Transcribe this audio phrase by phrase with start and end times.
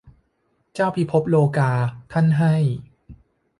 [0.73, 1.71] เจ้าพิภพโลกา
[2.11, 2.55] ท่านให้